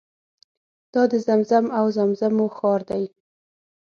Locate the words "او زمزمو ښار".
1.77-2.81